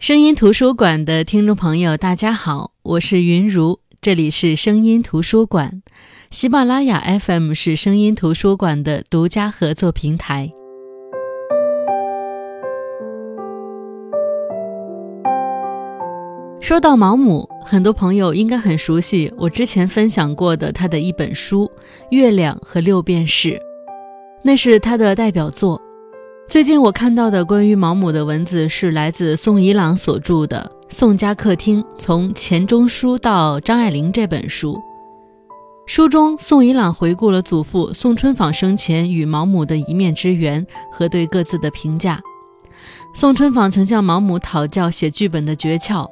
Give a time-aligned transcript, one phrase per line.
[0.00, 5.82] 声音图书馆的听众朋友，大家好，我是云如，这里是声音图书馆。
[6.30, 10.50] 喜马拉雅 FM 是声音图书馆的独家合作平台。
[16.62, 21.66] 说到毛姆，很多朋友应该很熟悉我之前分享过的他的一本书
[22.08, 23.50] 《月亮和六便士》，
[24.42, 25.78] 那是他的代表作。
[26.50, 34.76] 最近我看到的关于毛姆的文字是来自宋怡朗所著的《宋家客厅：从钱钟书到张爱玲》这本书。
[35.86, 42.20] 书中，宋怡朗回顾了祖父宋春舫生前与毛姆的一面之缘和对各自的评价。
[43.14, 46.04] 宋春舫曾向毛姆讨教写剧本的诀窍，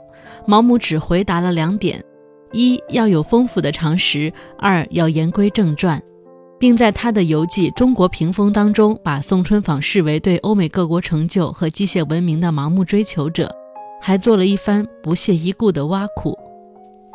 [0.47, 2.01] 毛姆只回答了两点：
[2.53, 6.01] 一要有丰富的常识，二要言归正传。
[6.59, 13.51] 并在他的游记《中国屏风》当中，把宋春舫视为对欧美各国成就和机械文明的盲目追求者，
[14.01, 16.37] 还做了一番不屑一顾的挖苦，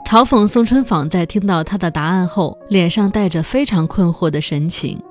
[0.07, 5.01] 嘲讽宋春舫在听到他的答案后，脸上带着非常困惑的神情。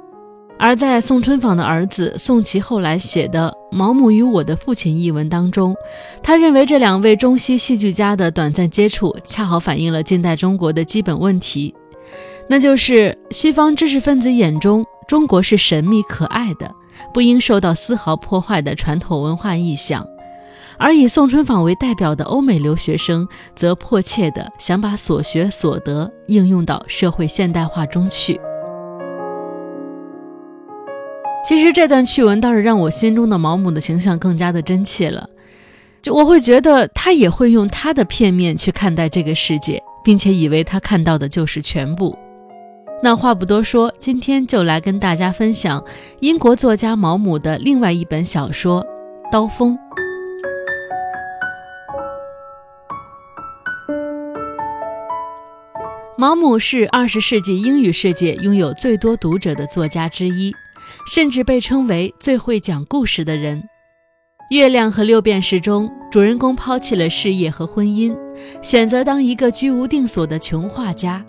[0.58, 5.74] 而在宋春舫的儿子宋琦后来写的《毛姆与我的父亲》一文当中，
[6.22, 11.74] 他认为这两位中西戏剧家的短暂接触，恰好反映了近代中国的基本问题。
[12.48, 16.70] 那就是西方知识分子眼中，中国是神秘可爱的，
[17.14, 20.04] 不应受到丝毫破坏的传统文化意象；
[20.78, 23.26] 而以宋春舫为代表的欧美留学生，
[23.56, 28.38] 则迫切地想把所学所得应用到社会现代化中去。
[31.44, 35.28] 其实这段趣闻倒是让我心中的毛姆的形象更加的真切了，
[36.02, 42.16] 就我会觉得他也会用他的片面去看待这个世界，并且以为他看到的就是全部。
[43.04, 45.84] 那话不多说，今天就来跟大家分享
[46.20, 48.80] 英国作家毛姆的另外一本小说
[49.32, 49.76] 《刀锋》。
[56.16, 60.52] 毛姆是二十世纪英语世界拥有最多读者的作家之一，
[61.12, 63.58] 甚至被称为最会讲故事的人。
[64.54, 68.16] 《月亮和六便士》中，主人公抛弃了事业和婚姻，
[68.62, 71.24] 选择当一个居无定所的穷画家。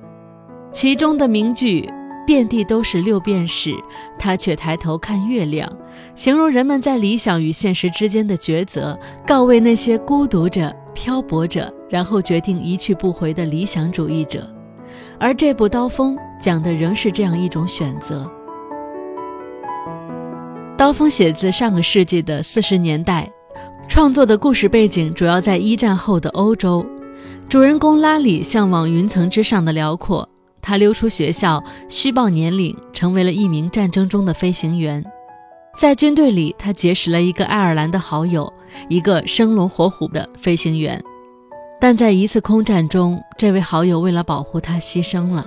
[0.74, 1.88] 其中的名句
[2.26, 3.72] “遍地都是六便士”，
[4.18, 5.72] 他却抬头看月亮，
[6.16, 14.50] 形容人们在理想与现实之间的抉择，告慰那些孤独着、漂泊着，然后决定一去不回的理想主义者。
[15.20, 18.30] 而这部《刀锋》讲的仍是这样一种选择。
[20.76, 23.32] 《刀锋》写自上个世纪的四十年代，
[23.88, 26.84] 创作的故事背景主要在一战后的欧洲，
[27.48, 30.28] 主人公拉里向往云层之上的辽阔。
[30.64, 35.04] 他溜出学校，虚报年龄，成为了一名战争中的飞行员。
[35.76, 38.52] 在军队里，他结识了一个爱尔兰的好友，
[38.88, 41.04] 一个生龙活虎的飞行员。
[41.82, 45.46] 但在一次空战中，这位好友为了保护他牺牲了。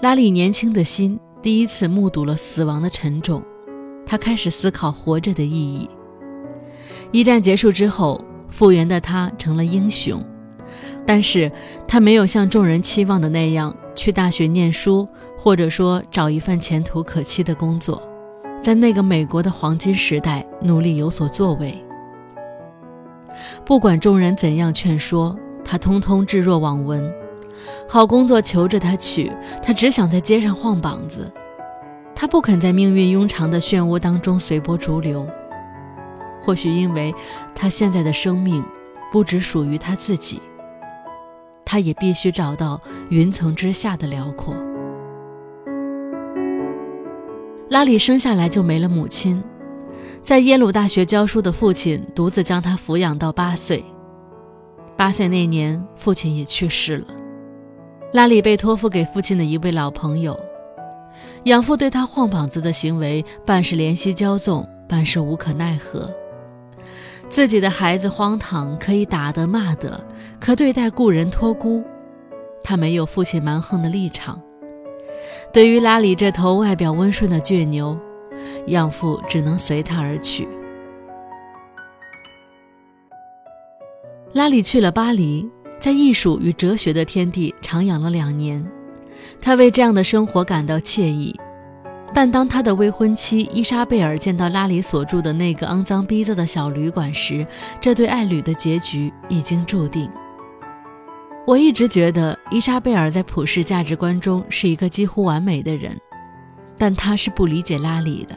[0.00, 3.40] 拉里年轻的心第一次目睹了死亡的沉重，
[4.04, 5.88] 他开始思考活着的意义。
[7.12, 8.20] 一战结束之后，
[8.50, 10.24] 复员的他成了英雄，
[11.06, 11.50] 但是
[11.86, 13.74] 他没有像众人期望的那样。
[13.94, 18.02] 去大学念书，或者说找一份前途可期的工作，
[18.58, 21.74] 在那个美国的黄金时代努力有所作为。
[23.66, 27.04] 不管众人怎样劝说，他通通置若罔闻。
[27.86, 29.30] 好工作求着他去，
[29.62, 31.30] 他只想在街上晃膀子。
[32.14, 35.28] 他不肯在命运庸长的漩涡当中随波逐流。
[36.42, 37.14] 或许因为
[37.54, 38.64] 他现在的生命
[39.12, 40.40] 不只属于他自己。
[41.64, 42.80] 他也必须找到
[43.10, 44.54] 云层之下的辽阔。
[47.68, 49.42] 拉里生下来就没了母亲，
[50.22, 53.82] 在耶鲁大学教书的父亲独自将他抚养到八岁。
[54.94, 57.06] 八岁那年，父亲也去世了。
[58.12, 60.38] 拉里被托付给父亲的一位老朋友，
[61.44, 66.14] 养父对他晃膀子的行为，半是怜惜骄纵，半是无可奈何。
[67.32, 70.04] 自己的孩子荒唐，可以打得骂得，
[70.38, 71.82] 可对待故人托孤，
[72.62, 74.38] 他没有父亲蛮横的立场。
[75.50, 77.98] 对于拉里这头外表温顺的倔牛，
[78.66, 80.46] 养父只能随他而去。
[84.34, 85.48] 拉里去了巴黎，
[85.80, 88.62] 在艺术与哲学的天地徜徉了两年，
[89.40, 91.34] 他为这样的生活感到惬意。
[92.14, 97.46] 但当他的未婚妻伊莎贝尔见到拉里所住的那个肮脏逼仄的小旅馆时，
[97.80, 100.10] 这对爱侣的结局已经注定。
[101.46, 105.98] 我一直觉得伊莎贝尔在普世价值观中是一个几乎完美的人，
[106.76, 108.36] 但她是不理解拉里的。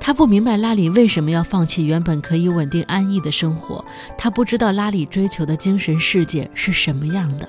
[0.00, 3.82] 他不明白拉里为什么要放弃原本可以稳定安逸的生活，
[4.18, 7.48] 他不知道拉里追求的精神世界是什么样的，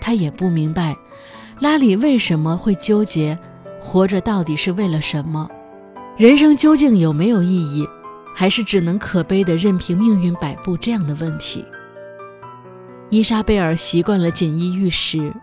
[0.00, 0.94] 他也不明白
[1.60, 3.36] 拉里为什么会纠结
[3.82, 5.50] 活着到底是为了什么，
[6.16, 7.86] 人生究竟有没有意义，
[8.34, 11.64] 还是只能可悲的任凭命运摆布这样的问题。
[13.10, 15.34] 伊莎贝尔习惯了锦衣玉食，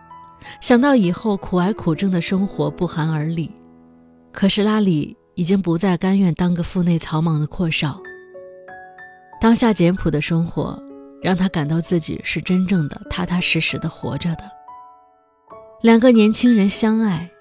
[0.62, 3.52] 想到以后苦挨苦挣的生活不寒而栗，
[4.32, 5.16] 可是拉里。
[5.36, 7.98] 已经不再甘愿当个腹内草莽的阔少。
[9.40, 10.78] 当下简朴的生活，
[11.24, 14.44] 让他感到自己是真正的踏踏实实的活着的。
[15.82, 17.32] 两个年轻人相爱，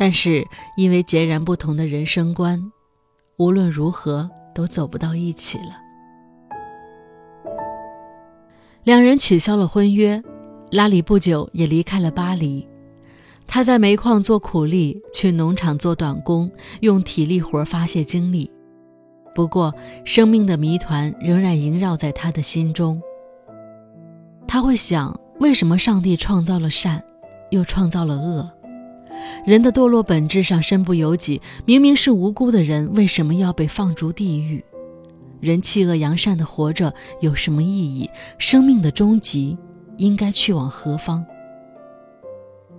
[0.00, 0.48] 但是
[0.78, 2.72] 因为截然不同的人生观，
[3.36, 5.76] 无论如何都走不到一起了。
[8.82, 10.22] 两人取消了婚约，
[10.70, 12.66] 拉里不久也离开了巴黎。
[13.46, 16.50] 他在煤矿做苦力，去农场做短工，
[16.80, 18.50] 用体力活发泄精力。
[19.34, 19.74] 不过，
[20.06, 22.98] 生命的谜团仍然萦绕在他的心中。
[24.48, 27.04] 他会想：为什么上帝创造了善，
[27.50, 28.50] 又创造了恶？
[29.44, 34.64] 人的堕落本质上身不由己，明明是无辜的人，为什么要被放逐地狱？
[35.40, 38.08] 人弃恶扬善的活着有什么意义？
[38.36, 39.56] 生命的终极
[39.96, 41.24] 应该去往何方？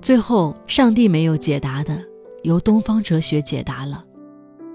[0.02, 2.04] 最后，上帝没有解答的，
[2.44, 4.04] 由东方哲学解答了。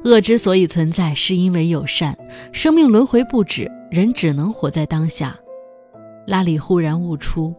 [0.05, 2.17] 恶之所以存在，是因为有善。
[2.53, 5.37] 生命轮回不止，人只能活在当下。
[6.27, 7.55] 拉里忽然悟出，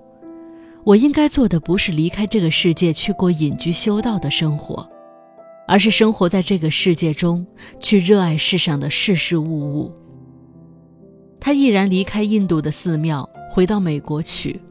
[0.87, 4.89] 我应该做的不是离开这个世界去过隐居修道的生活，
[5.67, 7.45] 而是生活在这个世界中，
[7.81, 9.91] 去热爱世上的事事物物。
[11.41, 14.61] 他毅然离开印度的寺庙，回到美国去。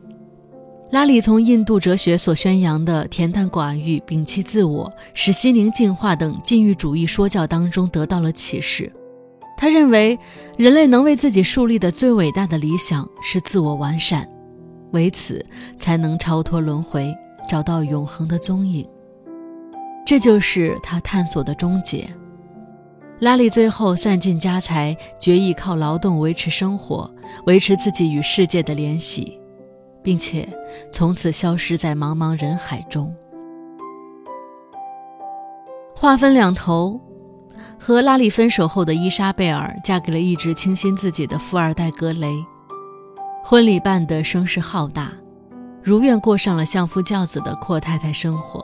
[0.91, 8.91] 拉里从印度哲学所宣扬的恬淡寡欲、摒弃自我、使心灵净化等禁欲主义说教当中得到了启示。
[9.59, 10.19] 他认为，
[10.57, 14.27] 人类能为自己树立的最伟大的理想是自我完善，
[14.97, 15.45] 为此
[15.77, 17.15] 才能超脱轮回，
[17.47, 18.89] 找到永恒的踪影。
[20.07, 22.09] 这就是他探索的终结。
[23.21, 27.11] 拉里最后散尽家财，决意靠劳动维持生活，
[27.45, 29.39] 维持自己与世界的联系。
[30.07, 30.49] 并且
[30.93, 33.13] 从此消失在茫茫人海中。
[35.97, 37.01] 话分两头，
[37.77, 42.37] 和拉里分手后的伊莎贝尔嫁给了一直倾心自己的富二代格雷，
[43.49, 45.13] 婚礼办得声势浩大，
[45.81, 48.61] 如愿过上了相夫教子的阔太太生活。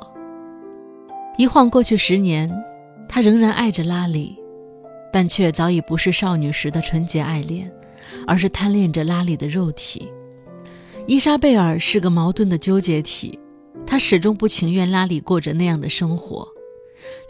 [1.39, 2.53] 一晃过去十年，
[3.09, 4.37] 她仍然爱着拉里，
[5.13, 7.71] 但却早已不是少女时的纯洁爱恋，
[8.27, 10.11] 而是贪恋着拉里的肉体。
[11.07, 13.39] 伊莎贝尔是个矛盾的纠结体，
[13.87, 16.45] 她始终不情愿拉里过着那样的生活。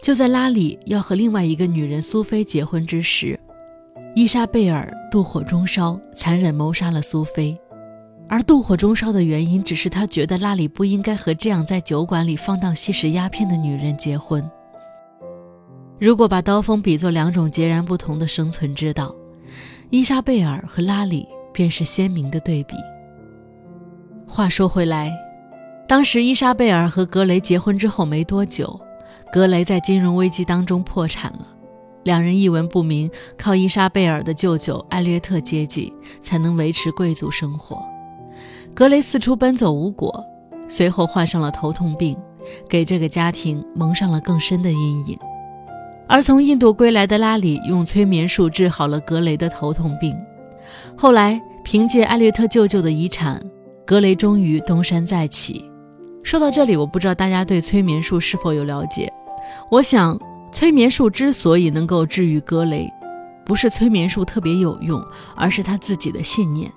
[0.01, 3.39] 就在拉里要和另外一个女人苏菲结婚之时，
[4.15, 7.59] 伊莎贝尔妒火中烧，残忍谋杀了苏菲。
[8.29, 14.47] 而妒火中烧的原因，只是她觉得拉里不应该和这样在酒馆里放荡吸食鸦片的女人结婚。
[15.99, 19.15] 如果把刀锋比作两种截然不同的生存之道，
[19.89, 22.75] 伊莎贝尔和拉里便是鲜明的对比。
[24.27, 25.11] 话说回来，
[25.87, 28.79] 当时伊莎贝尔和格雷结婚之后没多久，
[29.31, 31.47] 格雷在金融危机当中破产了，
[32.03, 37.83] 两人一文不名，靠伊莎贝尔的舅舅艾略特接济，才能维持贵族生活。
[38.73, 40.23] 格雷四处奔走无果，
[40.67, 42.17] 随后患上了头痛病，
[42.67, 45.17] 给这个家庭蒙上了更深的阴影。
[46.07, 50.15] 而从印度归来的拉里用催眠术治好了格雷的头痛病，
[50.97, 53.41] 后来凭借艾略特舅舅的遗产。
[53.85, 55.69] 格雷终于东山再起。
[56.23, 59.11] 说到这里，我不知道大家对催眠术是否有了解。
[59.69, 60.17] 我想，
[60.53, 62.87] 催眠术之所以能够治愈格雷，
[63.43, 65.03] 不是催眠术特别有用，
[65.35, 66.71] 而是他自己的信念。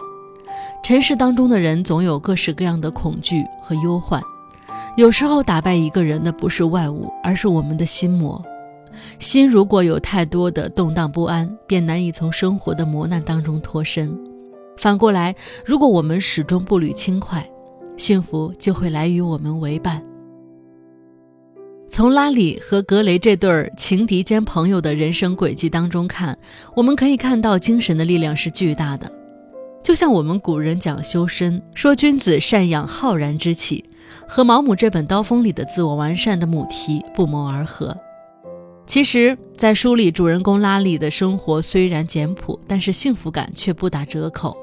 [0.83, 4.21] 尘世当中的人总有各式各样的恐惧和忧患，
[4.97, 8.43] 有时候打败一个人的不是外物，而是我们的心魔。
[9.19, 14.17] 心如果有太多的动荡不安，便难以从生活的磨难当中脱身。
[14.79, 17.47] 反过来，如果我们始终步履轻快，
[17.99, 20.03] 幸福就会来与我们为伴。
[21.89, 26.37] 从拉里和格雷这对情敌兼朋友的人生轨迹当中看，
[26.75, 29.11] 我们可以看到精神的力量是巨大的。
[29.83, 33.85] 就像我们古人讲修身，说君子善养浩然之气，
[34.27, 37.97] 和毛姆这本《刀锋》里的自我完善的母题不谋而合。
[38.85, 44.57] 其实，在书里，主人公拉里的生活虽然简朴，但是幸福感却不打折扣。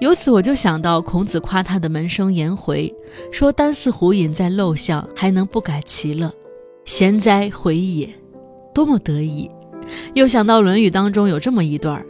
[0.00, 2.92] 由此我就想到孔子夸他的门生颜回，
[3.30, 6.32] 说：“单似虎隐在陋巷，还能不改其乐。”
[6.84, 8.08] 贤哉回也，
[8.74, 9.50] 多么得意！
[10.14, 12.04] 又想到《论语》当中有这么一段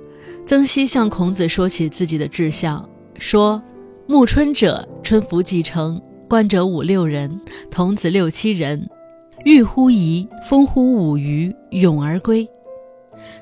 [0.47, 2.89] 曾皙向孔子说起自己的志向，
[3.19, 3.63] 说
[4.09, 8.89] ：“暮春者，春服既成，冠者五六人，童子六七人，
[9.45, 12.49] 欲乎沂，风乎舞雩，咏而归。”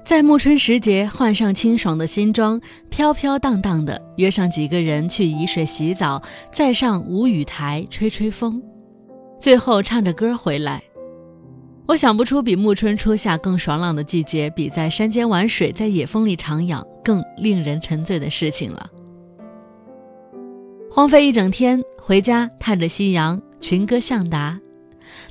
[0.05, 2.61] 在暮春时节，换上清爽的新装，
[2.91, 6.21] 飘飘荡荡的约上几个人去沂水洗澡，
[6.53, 8.63] 再上舞雨台吹吹风，
[9.41, 10.83] 最后唱着歌回来。
[11.89, 18.89] 我想不出比暮春初夏更爽朗的季节，比在山间玩水，在野风里徜徉更令人沉醉的事情了。
[20.91, 24.59] 荒废一整天，回家踏着夕阳，群歌向达。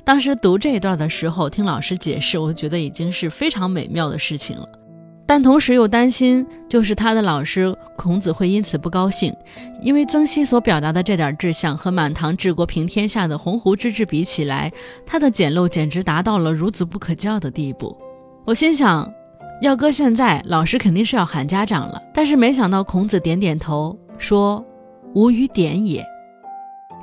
[0.04, 4.68] 当时读这一段的时候，听老师解释，我觉得已经是非常美妙的事情了。
[5.24, 9.32] 但同时又担心，就是他的老师孔子会因此不高兴，
[9.80, 14.70] 因为曾皙所表达的这点志向和满堂治国平天下的鸿鹄之志比起来，
[15.06, 17.96] 他的简陋简直达到了孺子不可教的地步。
[18.44, 19.10] 我心想，
[19.62, 22.02] 要搁现在，老师肯定是要喊家长了。
[22.12, 24.62] 但是没想到孔子点点头，说
[25.14, 26.04] ：“无与点也。”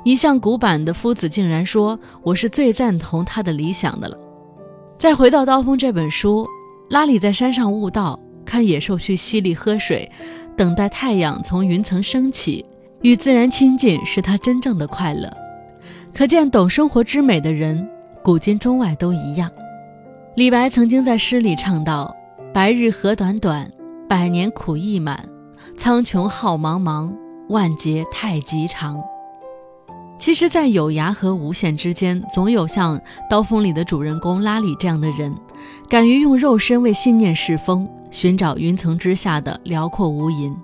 [0.02, 4.16] 一向古板的夫子竟然说：“我是最赞同他的理想的了。”
[4.98, 6.46] 再回到《刀锋》这本书。
[6.88, 10.10] 拉里在山上悟道，看野兽去溪里喝水，
[10.56, 12.66] 等待太阳从云层升起，
[13.02, 15.30] 与自然亲近是他真正的快乐。
[16.12, 17.88] 可见懂生活之美的人，
[18.24, 19.48] 古今中外都一样。
[20.34, 22.12] 李白曾经在诗里唱道
[22.52, 23.70] ：“白日何短短，
[24.08, 25.28] 百年苦亦满。
[25.76, 27.12] 苍穹浩茫茫，
[27.50, 29.00] 万劫太极长。”
[30.20, 32.98] 其实，在有涯和无限之间，总有像
[33.28, 35.34] 《刀锋》里的主人公拉里这样的人，
[35.88, 40.54] 敢于用肉身为信念试风，寻找云层之下的辽阔无垠。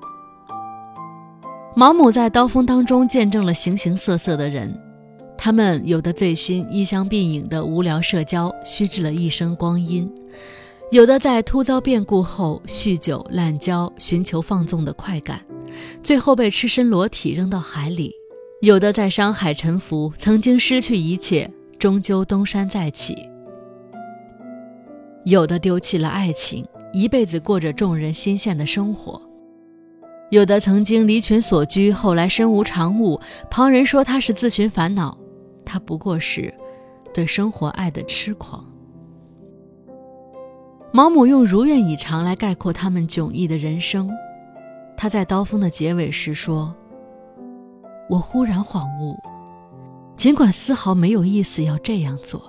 [1.75, 4.79] 毛姆在《刀锋》当中见证了形形色色的人，
[5.39, 10.07] 他们有的醉心衣香鬓影的无聊社交，虚掷了一生光阴；
[10.91, 15.41] 有的在突遭变故后酗酒滥交，寻求放纵的快感，
[16.03, 18.13] 最后被赤身裸体扔到海里。
[18.63, 23.15] 有的在商海沉浮，曾经失去一切，终究东山再起；
[25.27, 29.21] 有的丢弃了爱情，一辈子过着众人心羡的生活；
[30.31, 33.21] 有的曾经离群所居，后来身无长物，
[33.51, 35.17] 旁人说他是自寻烦恼，
[35.63, 36.53] 他不过是
[37.13, 38.65] 对生活爱的痴狂。
[40.93, 44.11] 毛姆用“如愿以偿”来概括他们迥异的人生。
[44.97, 46.75] 他在《刀锋》的结尾时说。
[48.09, 49.19] 我忽然恍悟，
[50.17, 52.41] 尽管丝毫没有意思要这样做，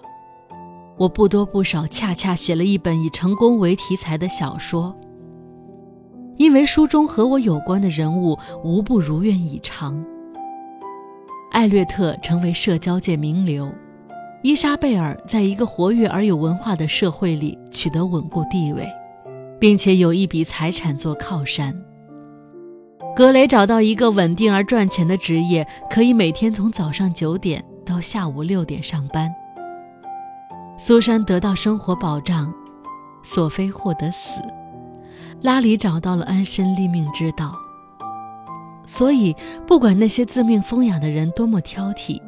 [0.97, 4.95] 我不多不少，恰恰写了一本以成功为题材的小说。
[6.35, 10.05] 因为书中和我有关的人物无不如愿以偿。
[11.51, 13.67] 艾略特成为社交界名流，
[14.43, 18.87] 伊莎贝尔在一个活跃而有文化的社会里取得稳固地位，
[19.59, 21.75] 并且有一笔财产做靠山。
[23.17, 29.27] 格雷找到一个稳定而赚钱的职业，可以每天从早上九点到下午六点上班。
[30.77, 32.53] 苏珊得到生活保障，
[33.23, 34.39] 索菲获得死，
[35.41, 37.55] 拉里找到了安身立命之道。
[38.85, 42.21] 所以，不管那些自命风雅的人多么挑剔，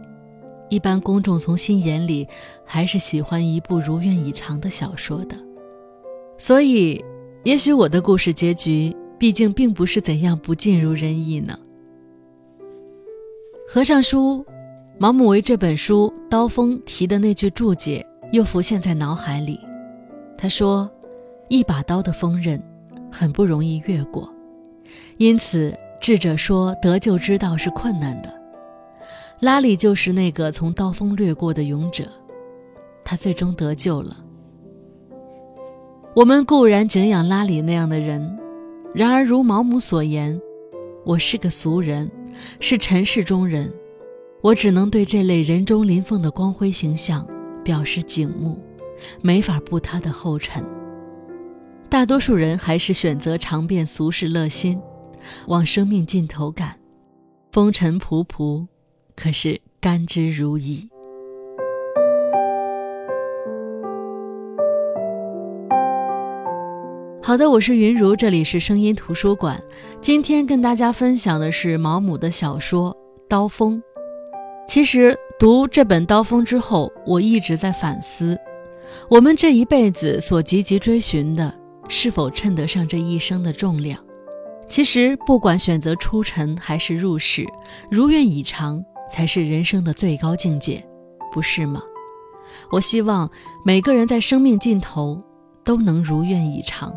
[0.70, 2.28] 一般公众从心眼里
[2.66, 5.38] 还是喜欢一部如愿以偿的小说的。
[6.40, 7.00] 所以，
[7.44, 8.92] 也许我的故事结局。
[9.20, 11.60] 毕竟并不是怎样不尽如人意呢。
[13.68, 14.44] 合上书，
[14.98, 19.60] 毛姆为这本书《刀锋》提的那句注解又浮现在脑海里。
[20.38, 20.90] 他说
[21.50, 22.60] ：“一把刀的锋刃，
[23.12, 24.34] 很不容易越过，
[25.18, 28.34] 因此智者说得救之道是困难的。
[29.42, 32.06] 拉里就是那个从刀锋掠过的勇者，
[33.04, 34.18] 他最终得救了。
[36.16, 38.40] 我们固然敬仰拉里那样的人。”
[38.94, 40.40] 然而，如毛姆所言，
[41.06, 42.10] 我是个俗人，
[42.60, 43.72] 是尘世中人，
[44.42, 47.26] 我只能对这类人中麟凤的光辉形象
[47.64, 48.60] 表示景慕，
[49.22, 50.66] 没法步他的后尘。
[51.88, 54.82] 大多数人还是选择尝遍俗世乐心，
[55.46, 56.76] 往生命尽头赶，
[57.52, 58.66] 风尘仆仆，
[59.16, 60.90] 可是甘之如饴。
[67.30, 69.64] 好的，我是云如，这里是声音图书馆。
[70.02, 72.92] 今天跟大家分享的是毛姆的小说
[73.30, 73.78] 《刀锋》。
[74.68, 78.36] 其实读这本《刀锋》之后，我一直在反思：
[79.12, 81.54] 我们这一辈子所积极追寻的，
[81.88, 84.04] 是否称得上这一生的重量？
[84.68, 87.46] 其实，不管选择出尘还是入世，
[87.92, 90.84] 如愿以偿才是人生的最高境界，
[91.32, 91.84] 不是吗？
[92.72, 93.30] 我希望
[93.64, 95.22] 每个人在生命尽头
[95.64, 96.92] 都能如愿以偿。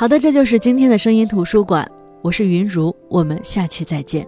[0.00, 1.86] 好的，这就是今天的声音图书馆，
[2.22, 4.26] 我是云如，我们下期再见。